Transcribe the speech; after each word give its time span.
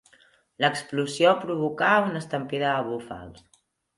L'explosió 0.63 1.33
provocà 1.43 1.91
una 2.07 2.21
estampida 2.23 2.71
de 2.79 2.87
búfals. 2.89 3.45